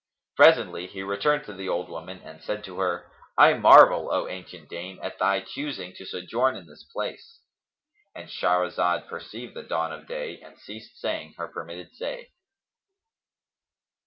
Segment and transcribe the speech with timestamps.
[0.35, 4.67] Presently he returned to the old woman and said to her, "I marvel, O ancient
[4.67, 10.41] dame, at thy choosing to sojourn in this place"—And Shahrazad perceived the dawn of day
[10.41, 12.31] and ceased saying her permitted say.